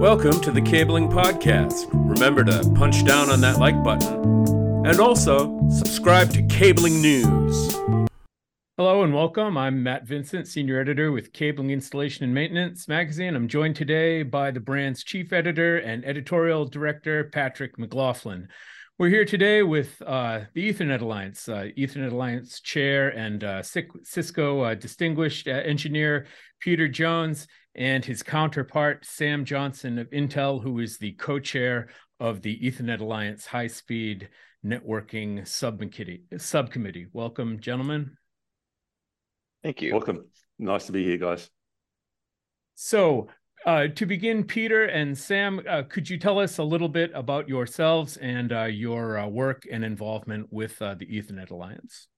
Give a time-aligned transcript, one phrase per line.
[0.00, 1.86] Welcome to the Cabling Podcast.
[1.92, 4.86] Remember to punch down on that like button.
[4.86, 7.74] And also, subscribe to Cabling News.
[8.78, 9.58] Hello and welcome.
[9.58, 13.36] I'm Matt Vincent, Senior Editor with Cabling Installation and Maintenance Magazine.
[13.36, 18.48] I'm joined today by the brand's Chief Editor and Editorial Director, Patrick McLaughlin.
[18.98, 24.60] We're here today with uh, the Ethernet Alliance, uh, Ethernet Alliance Chair and uh, Cisco
[24.62, 26.26] uh, Distinguished uh, Engineer
[26.58, 32.58] Peter Jones, and his counterpart Sam Johnson of Intel, who is the co-chair of the
[32.58, 34.28] Ethernet Alliance High Speed
[34.64, 36.24] Networking Subcommittee.
[36.36, 37.06] Subcommittee.
[37.12, 38.16] Welcome, gentlemen.
[39.62, 39.92] Thank you.
[39.92, 40.26] Welcome.
[40.58, 41.48] Nice to be here, guys.
[42.74, 43.28] So,
[43.66, 47.48] uh, to begin, Peter and Sam, uh, could you tell us a little bit about
[47.48, 52.08] yourselves and uh, your uh, work and involvement with uh, the Ethernet Alliance?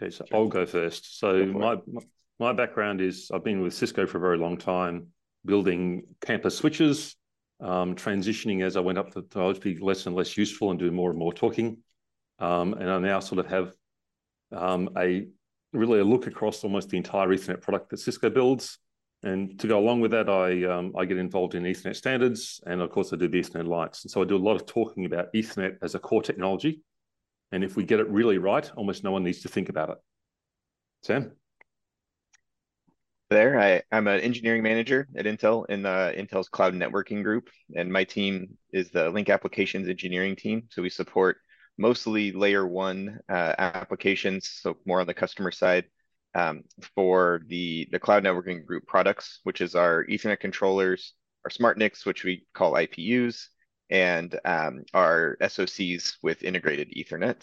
[0.00, 1.18] Okay, so I'll go first.
[1.18, 2.02] So go my my
[2.52, 5.08] background is I've been with Cisco for a very long time,
[5.44, 7.16] building campus switches,
[7.60, 10.90] um, transitioning as I went up to, to be less and less useful and do
[10.90, 11.78] more and more talking.
[12.38, 13.72] Um, and I now sort of have
[14.52, 15.26] um, a
[15.72, 18.78] really a look across almost the entire Ethernet product that Cisco builds.
[19.24, 22.80] And to go along with that, I um, I get involved in Ethernet standards, and
[22.80, 24.04] of course I do the Ethernet Alliance.
[24.04, 26.82] And so I do a lot of talking about Ethernet as a core technology.
[27.50, 29.98] And if we get it really right, almost no one needs to think about it.
[31.02, 31.32] Sam
[33.30, 33.58] there.
[33.60, 38.04] I, I'm an engineering manager at Intel in the Intel's cloud networking group, and my
[38.04, 40.64] team is the Link Applications engineering team.
[40.70, 41.38] So we support
[41.76, 45.84] mostly layer one uh, applications, so more on the customer side
[46.34, 46.62] um,
[46.94, 52.06] for the the cloud networking group products, which is our Ethernet controllers, our smart NICs,
[52.06, 53.48] which we call IPUs,
[53.90, 57.42] and um, our SoCs with integrated Ethernet.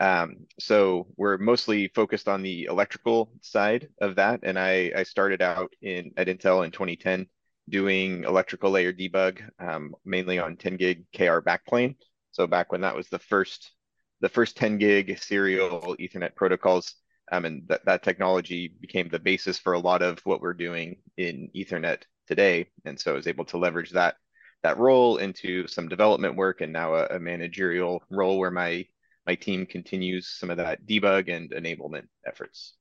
[0.00, 4.40] Um, so we're mostly focused on the electrical side of that.
[4.42, 7.26] And I, I started out in at Intel in 2010
[7.68, 11.96] doing electrical layer debug, um, mainly on 10 gig KR backplane.
[12.32, 13.72] So back when that was the first
[14.20, 16.94] the first 10 gig serial Ethernet protocols.
[17.32, 20.96] Um, and that, that technology became the basis for a lot of what we're doing
[21.16, 22.68] in Ethernet today.
[22.84, 24.16] And so I was able to leverage that
[24.62, 28.86] that role into some development work and now a, a managerial role where my
[29.26, 32.74] my team continues some of that debug and enablement efforts.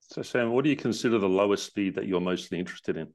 [0.00, 3.08] So, Sam, what do you consider the lowest speed that you're mostly interested in?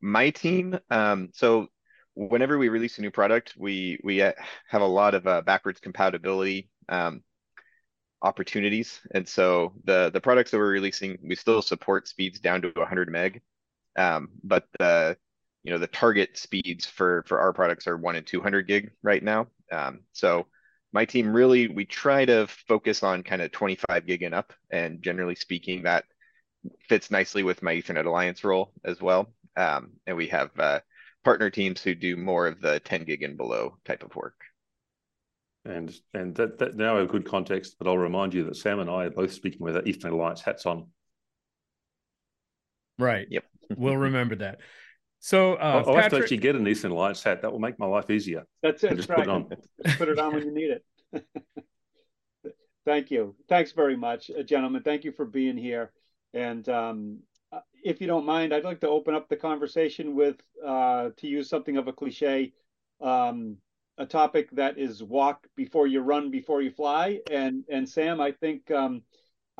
[0.00, 1.66] My team, um, so
[2.14, 4.34] whenever we release a new product, we we have
[4.74, 7.22] a lot of uh, backwards compatibility um,
[8.22, 12.70] opportunities, and so the the products that we're releasing, we still support speeds down to
[12.74, 13.42] 100 meg,
[13.96, 15.16] um, but the
[15.64, 19.22] you know the target speeds for for our products are one and 200 gig right
[19.22, 19.48] now.
[19.72, 20.46] Um, so
[20.92, 25.02] my team really we try to focus on kind of 25 gig and up and
[25.02, 26.04] generally speaking that
[26.88, 29.32] fits nicely with my ethernet alliance role as well.
[29.56, 30.80] Um, and we have uh,
[31.24, 34.34] partner teams who do more of the 10 gig and below type of work.
[35.64, 38.80] And and that, that now I have good context but i'll remind you that sam
[38.80, 40.86] and i are both speaking with our ethernet alliance hats on.
[42.98, 43.26] Right.
[43.30, 43.44] Yep.
[43.76, 44.58] We'll remember that
[45.20, 46.02] so uh, I'll, I'll Patrick...
[46.02, 47.42] have to actually get an Ethernet Alliance hat.
[47.42, 48.44] That will make my life easier.
[48.62, 48.96] That's it.
[48.96, 49.18] Just right.
[49.18, 49.44] put it on.
[49.96, 50.84] put it on when you need it.
[52.86, 53.36] Thank you.
[53.48, 54.82] Thanks very much, uh, gentlemen.
[54.82, 55.92] Thank you for being here.
[56.32, 57.18] And um,
[57.52, 61.26] uh, if you don't mind, I'd like to open up the conversation with, uh, to
[61.26, 62.52] use something of a cliche,
[63.00, 63.58] um,
[63.98, 67.20] a topic that is walk before you run, before you fly.
[67.30, 69.02] And and Sam, I think um,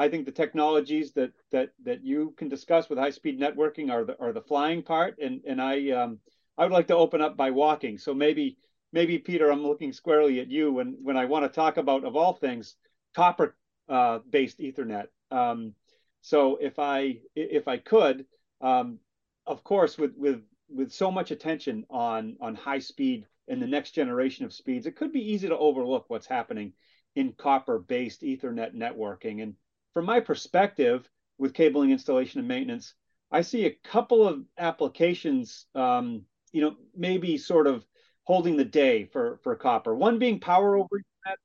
[0.00, 4.02] I think the technologies that that that you can discuss with high speed networking are
[4.02, 6.20] the are the flying part, and and I um,
[6.56, 7.98] I would like to open up by walking.
[7.98, 8.56] So maybe
[8.94, 12.16] maybe Peter, I'm looking squarely at you when when I want to talk about of
[12.16, 12.76] all things
[13.14, 13.54] copper
[13.90, 15.08] uh, based Ethernet.
[15.30, 15.74] Um,
[16.22, 18.24] so if I if I could,
[18.62, 19.00] um,
[19.46, 20.40] of course, with with
[20.70, 24.96] with so much attention on on high speed and the next generation of speeds, it
[24.96, 26.72] could be easy to overlook what's happening
[27.16, 29.54] in copper based Ethernet networking and
[29.94, 31.08] from my perspective
[31.38, 32.94] with cabling installation and maintenance,
[33.30, 37.86] I see a couple of applications, um, you know, maybe sort of
[38.24, 39.94] holding the day for for copper.
[39.94, 41.36] One being power over Ethernet,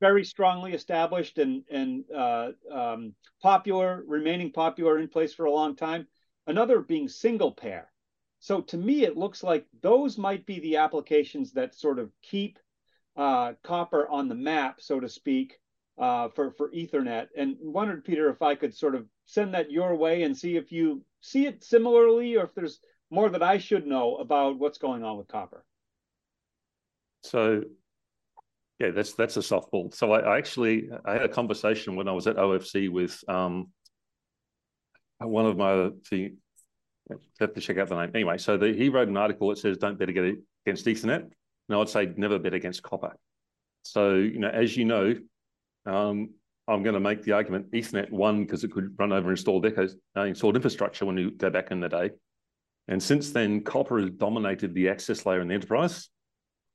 [0.00, 5.76] very strongly established and and uh, um, popular, remaining popular in place for a long
[5.76, 6.06] time.
[6.46, 7.90] Another being single pair.
[8.40, 12.58] So to me, it looks like those might be the applications that sort of keep
[13.16, 15.58] uh, copper on the map, so to speak,
[15.98, 19.94] uh, for for Ethernet, and wondered, Peter, if I could sort of send that your
[19.94, 22.80] way and see if you see it similarly, or if there's
[23.10, 25.64] more that I should know about what's going on with copper.
[27.22, 27.62] So,
[28.78, 29.94] yeah, that's that's a softball.
[29.94, 33.68] So I, I actually I had a conversation when I was at OFC with um,
[35.18, 36.34] one of my the
[37.38, 38.38] have to check out the name anyway.
[38.38, 41.30] So the, he wrote an article that says don't bet against Ethernet.
[41.68, 43.16] No, I'd say never bet against copper.
[43.82, 45.14] So you know, as you know,
[45.86, 46.30] um,
[46.66, 49.94] I'm going to make the argument Ethernet won because it could run over installed coax,
[50.16, 52.10] uh, installed infrastructure when you go back in the day.
[52.88, 56.08] And since then, copper has dominated the access layer in the enterprise,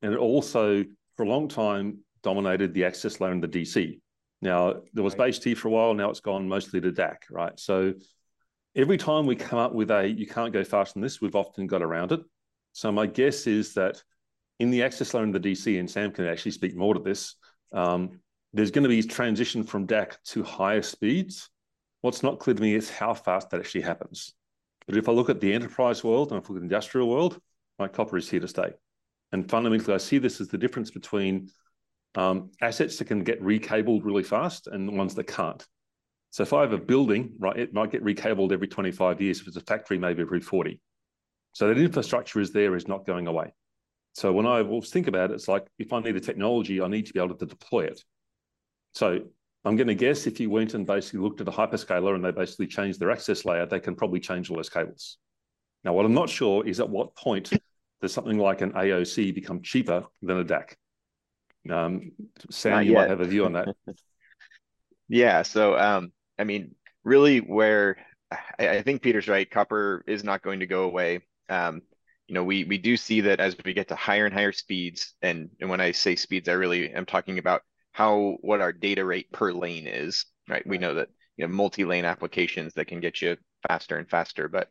[0.02, 0.84] and it also,
[1.18, 4.00] for a long time, dominated the access layer in the DC.
[4.42, 5.28] Now there was right.
[5.28, 5.94] BASE-T for a while.
[5.94, 7.60] Now it's gone mostly to DAC, right?
[7.60, 7.94] So
[8.76, 11.68] every time we come up with a you can't go faster than this, we've often
[11.68, 12.22] got around it.
[12.74, 14.02] So my guess is that
[14.60, 17.36] in the access layer in the DC, and Sam can actually speak more to this,
[17.72, 18.20] um,
[18.54, 21.50] there's going to be transition from DAC to higher speeds.
[22.02, 24.34] What's not clear to me is how fast that actually happens.
[24.88, 27.10] But if I look at the enterprise world and if I look at the industrial
[27.10, 27.40] world,
[27.78, 28.74] my copper is here to stay.
[29.32, 31.50] And fundamentally, I see this as the difference between
[32.16, 35.64] um, assets that can get recabled really fast and the ones that can't.
[36.32, 39.42] So if I have a building, right, it might get recabled every 25 years.
[39.42, 40.80] If it's a factory, maybe every 40.
[41.54, 43.54] So that infrastructure is there, is not going away.
[44.14, 47.06] So when I think about it, it's like if I need a technology, I need
[47.08, 48.04] to be able to deploy it.
[48.94, 49.20] So
[49.66, 52.32] I'm going to guess if you went and basically looked at a hyperscaler and they
[52.32, 55.18] basically changed their access layer, they can probably change all those cables.
[55.84, 57.52] Now, what I'm not sure is at what point
[58.02, 60.76] does something like an AOC become cheaper than a DAC?
[61.70, 62.12] Um,
[62.50, 62.98] Sam, not you yet.
[63.00, 63.76] might have a view on that.
[65.08, 65.42] yeah.
[65.44, 67.98] So, um, I mean, really, where
[68.32, 71.22] I, I, think Peter's right, copper is not going to go away.
[71.50, 71.82] Um,
[72.28, 75.14] you know, we we do see that as we get to higher and higher speeds,
[75.22, 79.04] and and when I say speeds, I really am talking about how what our data
[79.04, 80.26] rate per lane is.
[80.48, 80.66] Right.
[80.66, 83.38] We know that you know multi-lane applications that can get you
[83.68, 84.70] faster and faster, but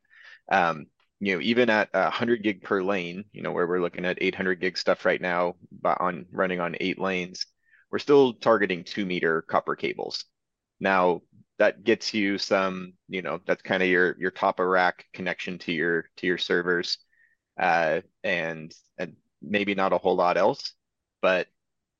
[0.50, 0.86] um,
[1.20, 4.60] you know, even at 100 gig per lane, you know, where we're looking at 800
[4.60, 7.46] gig stuff right now, but on running on eight lanes,
[7.90, 10.24] we're still targeting two meter copper cables.
[10.80, 11.22] Now
[11.58, 15.58] that gets you some, you know, that's kind of your your top of rack connection
[15.58, 16.98] to your to your servers,
[17.58, 20.72] uh, and and maybe not a whole lot else,
[21.20, 21.48] but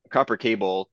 [0.09, 0.89] copper cable,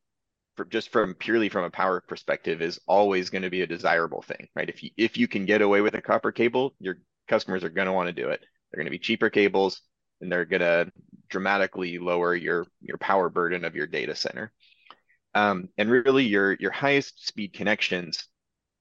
[0.64, 4.48] just from purely from a power perspective, is always going to be a desirable thing,
[4.54, 4.68] right?
[4.68, 6.98] If you if you can get away with a copper cable, your
[7.28, 8.40] customers are going to want to do it.
[8.70, 9.82] They're going to be cheaper cables,
[10.20, 10.90] and they're going to
[11.28, 14.52] dramatically lower your your power burden of your data center.
[15.34, 18.26] Um, and really, your your highest speed connections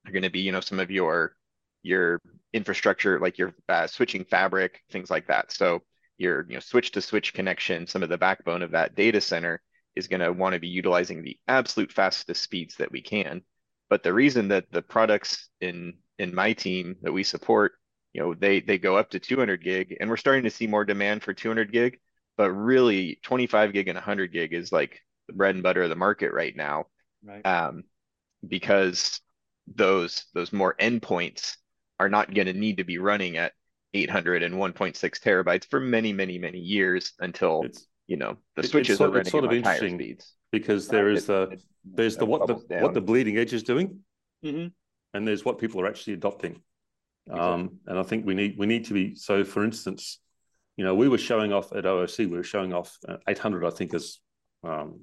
[0.06, 1.36] are going to be, you know, some of your
[1.84, 2.22] your
[2.54, 5.52] infrastructure, like your uh, switching fabric, things like that.
[5.52, 5.82] So
[6.18, 9.62] your you know switch to switch connection, some of the backbone of that data center
[9.96, 13.42] is going to want to be utilizing the absolute fastest speeds that we can.
[13.90, 17.74] But the reason that the products in in my team that we support,
[18.14, 20.86] you know, they they go up to 200 gig, and we're starting to see more
[20.86, 22.00] demand for 200 gig.
[22.38, 25.96] But really, 25 gig and 100 gig is like the bread and butter of the
[25.96, 26.88] market right now,
[27.24, 27.46] right.
[27.46, 27.84] Um,
[28.48, 29.22] because
[29.74, 31.56] those those more endpoints
[32.00, 33.54] are not going to need to be running at
[33.94, 38.98] 800 and 1.6 terabytes for many many many years until it's, you know the switches
[38.98, 42.48] sort, are running sort of interesting speeds because there is the it, there's the what
[42.48, 42.84] the down.
[42.84, 44.00] what the bleeding edge is doing
[44.44, 44.68] mm-hmm.
[45.14, 46.62] and there's what people are actually adopting
[47.26, 47.48] exactly.
[47.48, 50.20] um, and i think we need we need to be so for instance
[50.78, 53.70] you know we were showing off at OFC we were showing off uh, 800 i
[53.70, 54.20] think as
[54.64, 55.00] um,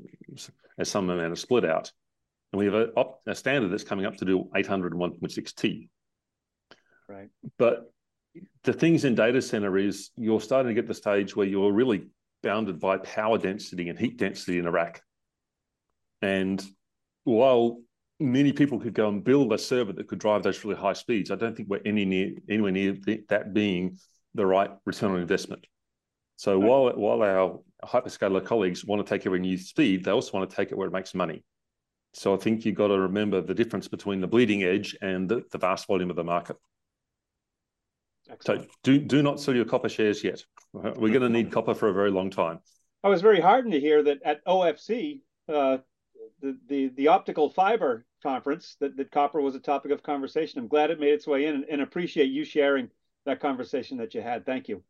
[0.79, 1.91] as some amount of split out
[2.53, 5.89] and we have a, a standard that's coming up to do 800 and 1.6T.
[7.09, 7.29] Right.
[7.59, 7.91] But
[8.65, 12.09] the things in data center is you're starting to get the stage where you're really
[12.43, 15.03] bounded by power density and heat density in a rack.
[16.21, 16.65] And
[17.25, 17.81] while
[18.21, 21.31] many people could go and build a server that could drive those really high speeds,
[21.31, 22.97] I don't think we're any near anywhere near
[23.29, 23.99] that being
[24.35, 25.67] the right return on investment.
[26.37, 26.69] So right.
[26.69, 30.57] while while our hyperscaler colleagues want to take every new speed, they also want to
[30.57, 31.45] take it where it makes money.
[32.15, 35.43] So I think you've got to remember the difference between the bleeding edge and the,
[35.51, 36.57] the vast volume of the market.
[38.33, 38.63] Excellent.
[38.63, 40.43] So do do not sell your copper shares yet.
[40.73, 42.61] We're going to need copper for a very long time.
[43.05, 45.79] I was very heartened to hear that at OFC, uh,
[46.41, 50.61] the, the the optical fiber conference, that, that copper was a topic of conversation.
[50.61, 52.89] I'm glad it made its way in and, and appreciate you sharing
[53.27, 54.47] that conversation that you had.
[54.47, 54.83] Thank you.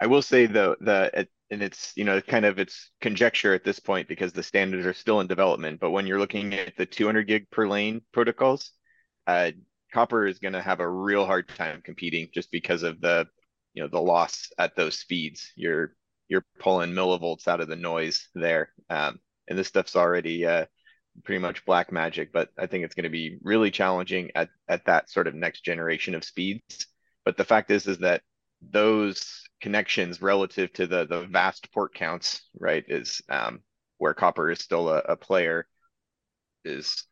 [0.00, 3.80] I will say though the and it's you know kind of it's conjecture at this
[3.80, 5.80] point because the standards are still in development.
[5.80, 8.72] But when you're looking at the 200 gig per lane protocols,
[9.26, 9.50] uh,
[9.92, 13.26] copper is going to have a real hard time competing just because of the
[13.74, 15.52] you know the loss at those speeds.
[15.56, 15.94] You're
[16.28, 19.18] you're pulling millivolts out of the noise there, um,
[19.48, 20.66] and this stuff's already uh,
[21.24, 22.32] pretty much black magic.
[22.32, 25.64] But I think it's going to be really challenging at at that sort of next
[25.64, 26.86] generation of speeds.
[27.24, 28.22] But the fact is, is that
[28.60, 33.60] those connections relative to the the vast port counts, right, is um,
[33.98, 35.66] where copper is still a, a player.
[36.64, 37.04] Is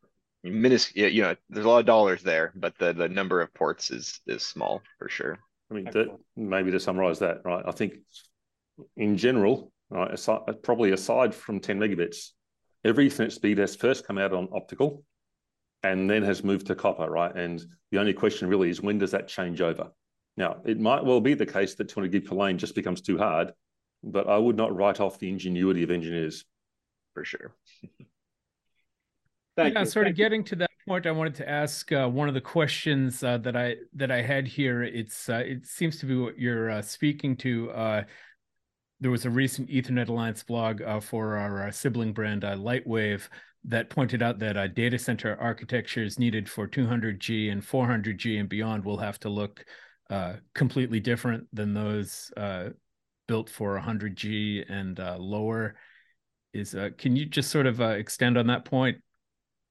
[0.50, 3.90] minus, you know, there's a lot of dollars there, but the the number of ports
[3.90, 5.38] is is small for sure.
[5.70, 7.64] I mean, that, maybe to summarize that, right?
[7.66, 7.94] I think
[8.96, 12.30] in general, right, aside, uh, probably aside from 10 megabits,
[12.84, 15.04] every Ethernet speed has first come out on optical
[15.82, 17.34] and then has moved to copper, right?
[17.34, 19.90] And the only question really is when does that change over?
[20.36, 23.18] Now, it might well be the case that 200 gig per lane just becomes too
[23.18, 23.52] hard,
[24.02, 26.44] but I would not write off the ingenuity of engineers.
[27.14, 27.56] For sure.
[29.56, 29.86] Thank yeah, you.
[29.86, 32.40] sort Thank of getting to that point, I wanted to ask uh, one of the
[32.40, 34.82] questions uh, that I that I had here.
[34.82, 37.70] It's uh, it seems to be what you're uh, speaking to.
[37.70, 38.02] Uh,
[39.00, 43.28] there was a recent Ethernet Alliance blog uh, for our sibling brand Lightwave
[43.64, 48.96] that pointed out that data center architectures needed for 200G and 400G and beyond will
[48.96, 49.64] have to look
[50.54, 52.30] completely different than those
[53.28, 55.74] built for 100G and lower.
[56.54, 58.96] Is can you just sort of extend on that point?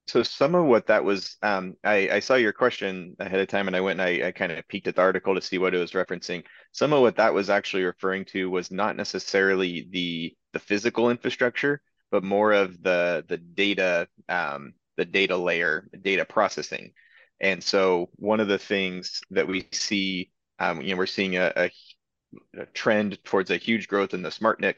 [0.07, 3.67] So some of what that was, um, I, I saw your question ahead of time
[3.67, 5.73] and I went and I, I kind of peeked at the article to see what
[5.73, 6.43] it was referencing.
[6.71, 11.81] Some of what that was actually referring to was not necessarily the the physical infrastructure,
[12.11, 16.91] but more of the the data um, the data layer, data processing.
[17.41, 21.51] And so one of the things that we see, um, you know, we're seeing a,
[21.55, 21.71] a,
[22.57, 24.75] a trend towards a huge growth in the SmartNIC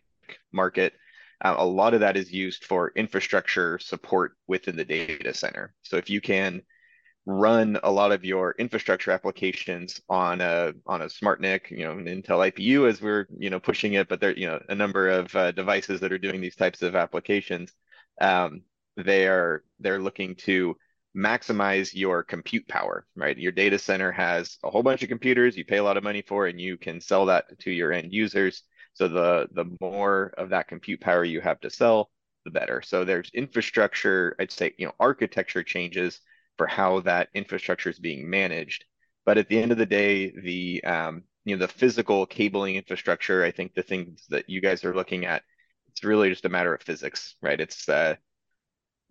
[0.52, 0.94] market
[1.42, 5.74] uh, a lot of that is used for infrastructure support within the data center.
[5.84, 6.62] So if you can
[7.28, 12.06] run a lot of your infrastructure applications on a on a SmartNIC, you know, an
[12.06, 15.36] Intel IPU as we're you know pushing it, but there you know a number of
[15.36, 17.74] uh, devices that are doing these types of applications.
[18.20, 18.62] Um,
[18.96, 20.76] they are they're looking to
[21.16, 23.38] maximize your compute power, right?
[23.38, 26.22] Your data center has a whole bunch of computers you pay a lot of money
[26.22, 28.64] for, and you can sell that to your end users.
[28.98, 32.10] So the the more of that compute power you have to sell,
[32.46, 32.82] the better.
[32.82, 36.20] So there's infrastructure, I'd say, you know, architecture changes
[36.58, 38.86] for how that infrastructure is being managed.
[39.24, 43.44] But at the end of the day, the um, you know the physical cabling infrastructure,
[43.44, 45.44] I think the things that you guys are looking at,
[45.90, 47.60] it's really just a matter of physics, right?
[47.62, 48.16] It's uh,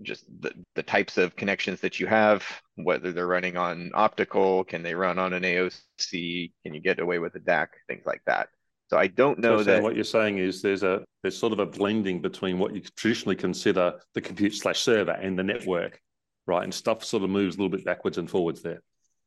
[0.03, 4.83] just the, the types of connections that you have, whether they're running on optical, can
[4.83, 8.49] they run on an AOC, can you get away with a DAC, things like that.
[8.89, 11.59] So I don't know so that what you're saying is there's a there's sort of
[11.59, 16.01] a blending between what you traditionally consider the compute slash server and the network,
[16.47, 16.63] right?
[16.63, 18.81] And stuff sort of moves a little bit backwards and forwards there.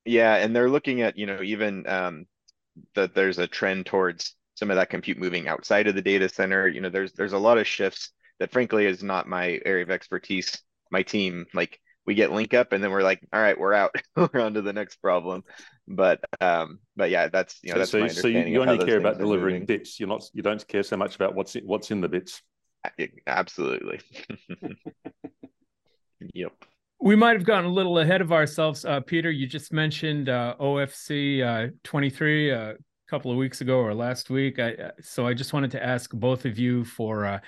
[0.05, 2.25] Yeah, and they're looking at you know even um,
[2.95, 6.67] that there's a trend towards some of that compute moving outside of the data center.
[6.67, 9.89] You know, there's there's a lot of shifts that frankly is not my area of
[9.89, 10.61] expertise.
[10.91, 13.93] My team like we get link up and then we're like, all right, we're out.
[14.15, 15.43] we're on to the next problem.
[15.87, 18.45] But um, but yeah, that's you know that's so, my understanding.
[18.45, 19.67] So you, only care about delivering moving.
[19.67, 19.99] bits.
[19.99, 22.41] You're not you don't care so much about what's in, what's in the bits.
[23.27, 23.99] Absolutely.
[26.33, 26.51] yep.
[26.99, 29.29] We might have gotten a little ahead of ourselves, uh, Peter.
[29.29, 32.75] You just mentioned uh, OFC uh, 23 uh, a
[33.07, 34.57] couple of weeks ago or last week.
[34.57, 37.39] I, uh, so I just wanted to ask both of you for uh,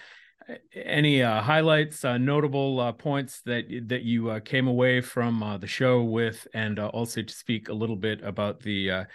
[0.74, 5.58] any uh, highlights, uh, notable uh, points that that you uh, came away from uh,
[5.58, 9.06] the show with, and uh, also to speak a little bit about the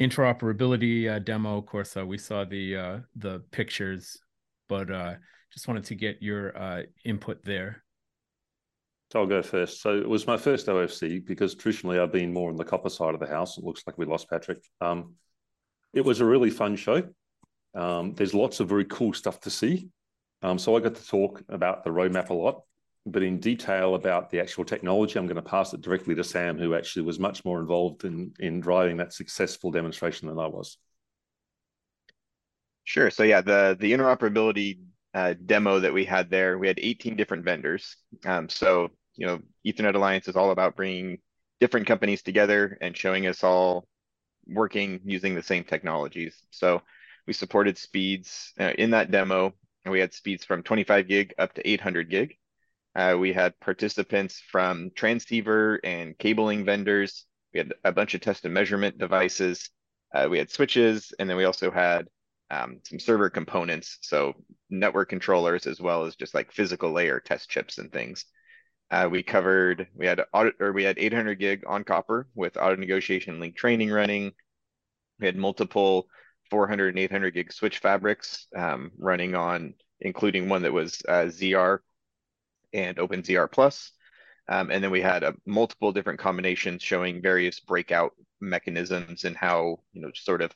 [0.00, 1.58] interoperability demo.
[1.58, 4.18] Of course, we saw the the pictures,
[4.68, 4.88] but
[5.52, 7.84] just wanted to get your input there.
[9.12, 9.82] So I'll go first.
[9.82, 13.12] So it was my first OFC because traditionally I've been more on the copper side
[13.12, 13.58] of the house.
[13.58, 14.64] It looks like we lost Patrick.
[14.80, 15.16] Um,
[15.92, 17.02] it was a really fun show.
[17.74, 19.90] Um, there's lots of very cool stuff to see.
[20.42, 22.62] Um, so I got to talk about the roadmap a lot,
[23.06, 26.58] but in detail about the actual technology, I'm going to pass it directly to Sam,
[26.58, 30.78] who actually was much more involved in in driving that successful demonstration than I was.
[32.84, 33.10] Sure.
[33.10, 34.80] So yeah, the the interoperability
[35.14, 37.96] uh, demo that we had there, we had 18 different vendors.
[38.24, 41.18] Um, so you know, Ethernet Alliance is all about bringing
[41.60, 43.86] different companies together and showing us all
[44.46, 46.42] working using the same technologies.
[46.50, 46.82] So
[47.26, 49.54] we supported speeds uh, in that demo
[49.84, 52.36] and we had speeds from 25 gig up to 800 gig.
[52.94, 57.24] Uh, we had participants from transceiver and cabling vendors.
[57.54, 59.70] We had a bunch of test and measurement devices.
[60.14, 62.06] Uh, we had switches, and then we also had
[62.50, 64.34] um, some server components, so
[64.68, 68.26] network controllers as well as just like physical layer test chips and things.
[68.90, 72.76] Uh, we covered we had audit or we had 800 gig on copper with auto
[72.76, 74.32] negotiation link training running.
[75.18, 76.08] We had multiple
[76.52, 81.78] 400 and 800 gig switch fabrics um, running on, including one that was uh, ZR
[82.74, 83.90] and OpenZR Plus.
[84.50, 89.78] Um, and then we had uh, multiple different combinations showing various breakout mechanisms and how,
[89.94, 90.54] you know, sort of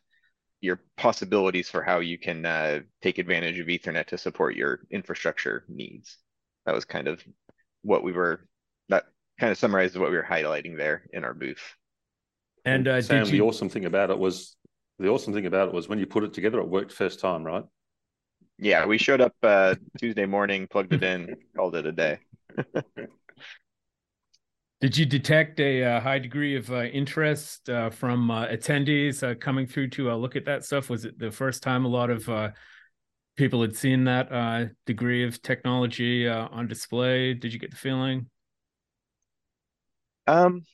[0.61, 5.65] your possibilities for how you can uh, take advantage of Ethernet to support your infrastructure
[5.67, 6.19] needs.
[6.67, 7.25] That was kind of
[7.81, 8.47] what we were,
[8.91, 9.05] that
[9.41, 11.63] kind of summarizes what we were highlighting there in our booth.
[12.67, 13.33] And uh, Sam, you...
[13.33, 14.57] the awesome thing about it was
[14.99, 17.45] the awesome thing about it was when you put it together, it worked first time,
[17.45, 17.65] right?
[18.59, 22.19] Yeah, we showed up uh, Tuesday morning, plugged it in, called it a day.
[24.81, 29.23] Did you detect a, a uh, high degree of uh, interest uh, from uh, attendees
[29.23, 30.91] uh, coming through to uh, look at that stuff?
[30.91, 32.53] Was it the first time a lot of
[33.37, 37.35] people had seen that degree of technology on display?
[37.35, 38.29] Did you get the feeling?
[40.27, 40.65] Um,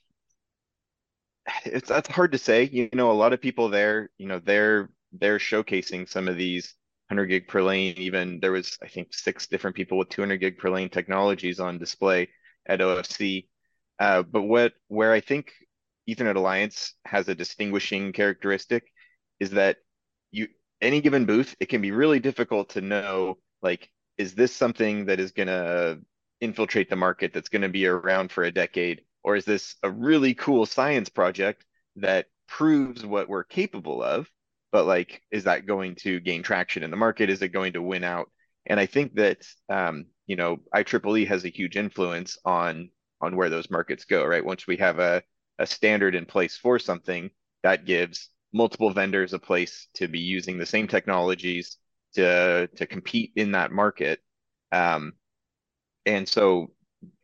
[1.64, 2.64] it's that's hard to say.
[2.64, 6.74] You know, a lot of people there, you know, they're they're showcasing some of these
[7.08, 7.94] 100 gig per lane.
[7.98, 11.78] Even there was, I think, six different people with 200 gig per lane technologies on
[11.78, 12.28] display
[12.66, 13.46] at OFC
[14.02, 15.52] uh, but what where I think
[16.08, 18.84] Ethernet Alliance has a distinguishing characteristic
[19.38, 19.76] is that
[20.32, 20.48] you
[20.80, 25.20] any given booth, it can be really difficult to know like is this something that
[25.20, 26.00] is going to
[26.40, 29.90] infiltrate the market that's going to be around for a decade or is this a
[29.90, 31.64] really cool science project
[31.96, 34.28] that proves what we're capable of
[34.72, 37.82] but like is that going to gain traction in the market is it going to
[37.82, 38.30] win out
[38.66, 39.38] and i think that
[39.68, 42.90] um, you know ieee has a huge influence on
[43.22, 44.44] on where those markets go, right?
[44.44, 45.22] Once we have a,
[45.58, 47.30] a standard in place for something,
[47.62, 51.78] that gives multiple vendors a place to be using the same technologies
[52.14, 54.20] to to compete in that market.
[54.72, 55.14] Um,
[56.04, 56.72] and so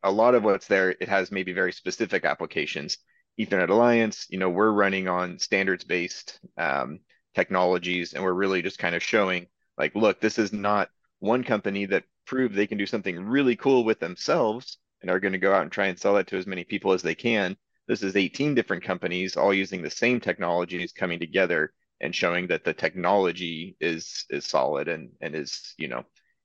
[0.02, 2.98] a lot of what's there, it has maybe very specific applications.
[3.38, 7.00] Ethernet Alliance, you know, we're running on standards-based um,
[7.34, 11.86] technologies, and we're really just kind of showing, like, look, this is not one company
[11.86, 15.52] that proved they can do something really cool with themselves and are going to go
[15.52, 17.56] out and try and sell that to as many people as they can.
[17.86, 22.64] This is 18 different companies all using the same technologies coming together and showing that
[22.64, 26.04] the technology is is solid and and is you know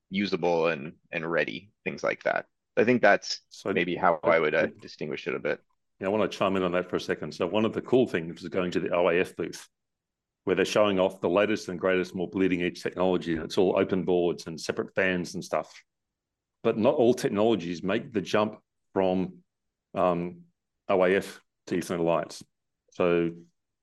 [0.10, 2.46] usable and and ready things like that.
[2.76, 5.60] I think that's so maybe how I would uh, distinguish it a bit.
[6.00, 7.34] Yeah, I want to chime in on that for a second.
[7.34, 9.68] So one of the cool things is going to the OIF booth,
[10.44, 13.78] where they're showing off the latest and greatest, more bleeding edge technology, and it's all
[13.78, 15.72] open boards and separate fans and stuff
[16.64, 18.58] but not all technologies make the jump
[18.94, 19.34] from
[19.94, 20.42] um,
[20.90, 22.42] OIF to Ethernet Alliance.
[22.92, 23.32] So,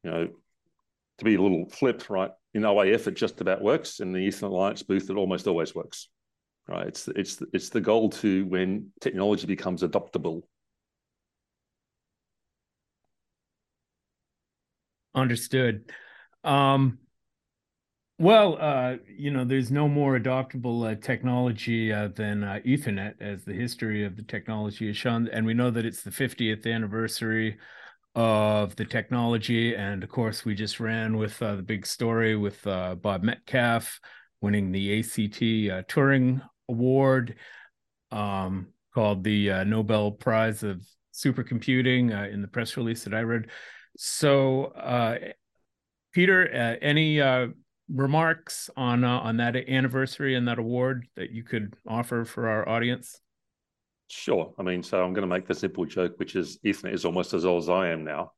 [0.03, 0.29] you know,
[1.19, 2.31] to be a little flipped, right?
[2.55, 4.01] In OIF, it just about works.
[4.01, 6.09] In the Ethernet Alliance booth, it almost always works.
[6.71, 6.87] Right?
[6.87, 10.43] It's it's it's the goal to when technology becomes adoptable.
[15.15, 15.91] Understood.
[16.45, 16.99] Um,
[18.19, 23.45] well, uh, you know, there's no more adoptable uh, technology uh, than uh, Ethernet, as
[23.45, 25.27] the history of the technology has shown.
[25.29, 27.59] And we know that it's the 50th anniversary
[28.15, 29.75] of the technology.
[29.75, 33.99] And of course, we just ran with uh, the big story with uh, Bob Metcalfe
[34.43, 35.41] winning the ACT
[35.89, 37.37] Turing Award,
[38.11, 43.51] um, called the Nobel Prize of Supercomputing in the press release that I read.
[43.97, 44.73] So,
[46.13, 47.21] Peter, any
[47.93, 52.69] remarks on uh, on that anniversary and that award that you could offer for our
[52.69, 53.21] audience?
[54.09, 54.53] Sure.
[54.59, 57.33] I mean, so I'm going to make the simple joke, which is Ethernet is almost
[57.33, 58.33] as old as I am now.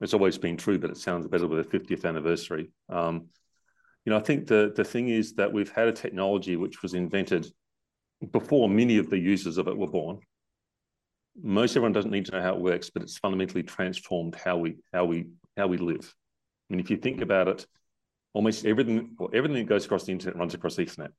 [0.00, 2.70] It's always been true, but it sounds better with a 50th anniversary.
[2.88, 3.28] Um,
[4.04, 6.94] you know, I think the the thing is that we've had a technology which was
[6.94, 7.46] invented
[8.32, 10.20] before many of the users of it were born.
[11.42, 14.76] Most everyone doesn't need to know how it works, but it's fundamentally transformed how we
[14.92, 16.14] how we how we live.
[16.70, 17.66] I mean, if you think about it,
[18.32, 21.10] almost everything, well, everything that goes across the internet runs across Ethernet.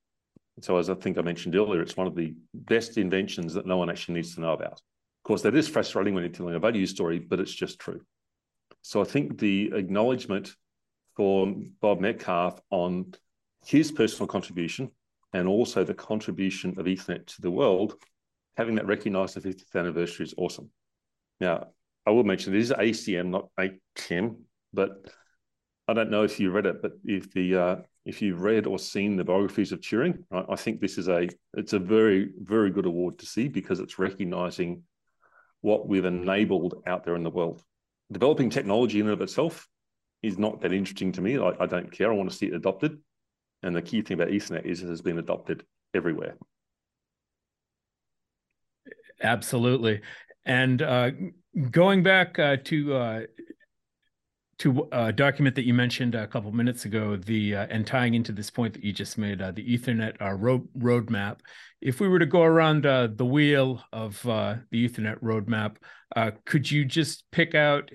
[0.62, 3.78] So as I think I mentioned earlier, it's one of the best inventions that no
[3.78, 4.74] one actually needs to know about.
[4.74, 8.02] Of course, that is frustrating when you're telling a value story, but it's just true.
[8.82, 10.56] So I think the acknowledgement
[11.16, 13.14] for Bob Metcalfe on
[13.66, 14.92] his personal contribution
[15.36, 17.96] and also the contribution of Ethernet to the world,
[18.56, 20.70] having that recognized the 50th anniversary is awesome.
[21.42, 21.68] Now,
[22.06, 24.38] I will mention this is ACM, not ATM,
[24.72, 25.10] but
[25.90, 28.80] I don't know if you read it, but if the uh, if you've read or
[28.80, 32.70] seen the biographies of Turing, right, I think this is a it's a very very
[32.70, 34.84] good award to see because it's recognizing
[35.60, 37.62] what we've enabled out there in the world.
[38.10, 39.68] Developing technology in and of itself
[40.24, 41.38] is not that interesting to me.
[41.38, 42.10] I, I don't care.
[42.10, 43.00] I want to see it adopted.
[43.66, 45.64] And the key thing about Ethernet is it has been adopted
[45.96, 46.38] everywhere.
[49.24, 50.02] Absolutely.
[50.46, 51.12] And uh,
[51.72, 53.22] going back uh, to uh,
[54.60, 58.14] to a uh, document that you mentioned a couple minutes ago, the uh, and tying
[58.14, 61.40] into this point that you just made, uh, the Ethernet road roadmap.
[61.82, 65.78] If we were to go around the wheel of the Ethernet roadmap,
[66.46, 67.90] could you just pick out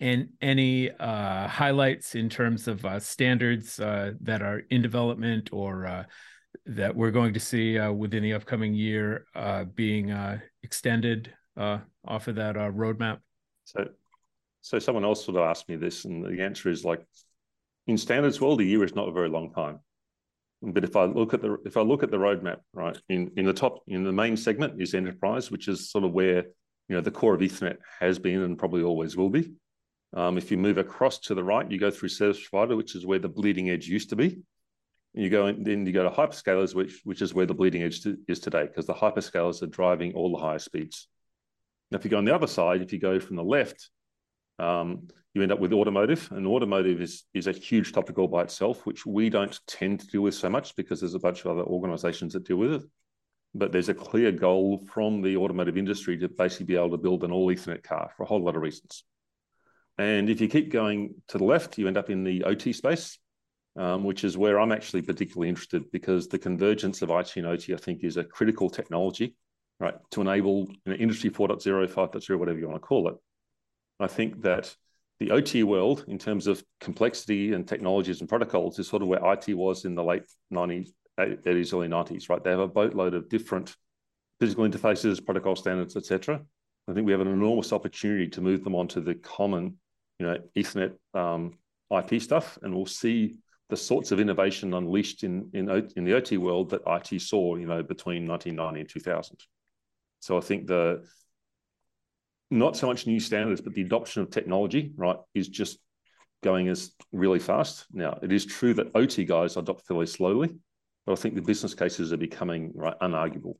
[0.00, 6.06] and any uh, highlights in terms of uh, standards uh, that are in development or
[6.66, 9.26] that we're going to see within the upcoming year
[9.74, 10.10] being
[10.62, 13.18] extended off of that roadmap?
[13.64, 13.88] So
[14.62, 17.02] so someone else sort of asked me this, and the answer is like
[17.86, 19.80] in standards world, a year is not a very long time.
[20.62, 23.46] But if I look at the if I look at the roadmap, right, in, in
[23.46, 26.44] the top in the main segment is enterprise, which is sort of where
[26.88, 29.52] you know the core of Ethernet has been and probably always will be.
[30.12, 33.06] Um, if you move across to the right, you go through service provider, which is
[33.06, 34.42] where the bleeding edge used to be.
[35.14, 37.82] And you go in, then you go to hyperscalers, which which is where the bleeding
[37.82, 41.08] edge to, is today, because the hyperscalers are driving all the higher speeds.
[41.90, 43.90] Now, if you go on the other side, if you go from the left,
[44.58, 48.42] um, you end up with automotive, and automotive is is a huge topic all by
[48.42, 51.52] itself, which we don't tend to deal with so much because there's a bunch of
[51.52, 52.82] other organizations that deal with it.
[53.54, 57.24] But there's a clear goal from the automotive industry to basically be able to build
[57.24, 59.04] an all Ethernet car for a whole lot of reasons.
[60.00, 63.18] And if you keep going to the left, you end up in the OT space,
[63.76, 67.74] um, which is where I'm actually particularly interested because the convergence of IT and OT,
[67.74, 69.36] I think, is a critical technology,
[69.78, 73.14] right, to enable you know, Industry 4.0, 5.0, whatever you want to call it.
[73.98, 74.74] I think that
[75.18, 79.32] the OT world, in terms of complexity and technologies and protocols, is sort of where
[79.34, 82.42] IT was in the late 90s, 80s, early 90s, right?
[82.42, 83.76] They have a boatload of different
[84.40, 86.40] physical interfaces, protocol standards, etc.
[86.88, 89.76] I think we have an enormous opportunity to move them onto the common,
[90.20, 91.54] you know, Ethernet um,
[91.90, 93.38] IP stuff, and we'll see
[93.70, 97.66] the sorts of innovation unleashed in in, in the OT world that IT saw, you
[97.66, 99.36] know, between 1990 and 2000.
[100.20, 101.04] So I think the
[102.50, 105.78] not so much new standards, but the adoption of technology, right, is just
[106.42, 107.86] going as really fast.
[107.92, 110.50] Now, it is true that OT guys adopt fairly slowly,
[111.06, 113.54] but I think the business cases are becoming right unarguable.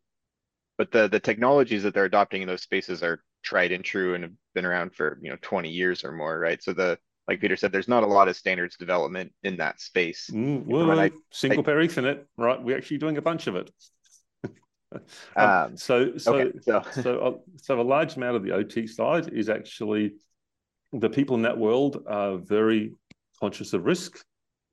[0.77, 4.25] But the the technologies that they're adopting in those spaces are tried and true and
[4.25, 6.63] have been around for you know 20 years or more, right?
[6.63, 6.99] So the
[7.29, 10.29] like Peter said, there's not a lot of standards development in that space.
[10.33, 12.61] Mm, well, I, single pair Ethernet, right?
[12.61, 13.71] We're actually doing a bunch of it.
[15.37, 18.89] Um, um, so, so, okay, so, so, uh, so a large amount of the OT
[18.89, 20.15] side is actually
[20.93, 22.95] the people in that world are very
[23.39, 24.25] conscious of risk,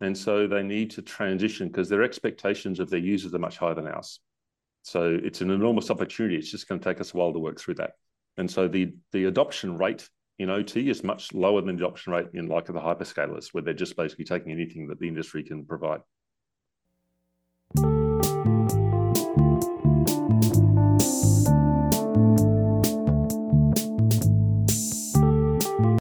[0.01, 3.75] and so they need to transition because their expectations of their users are much higher
[3.75, 4.19] than ours.
[4.82, 6.36] So it's an enormous opportunity.
[6.36, 7.91] It's just going to take us a while to work through that.
[8.38, 10.08] And so the the adoption rate
[10.39, 13.73] in OT is much lower than the adoption rate in like the hyperscalers, where they're
[13.73, 16.02] just basically taking anything that the industry can provide.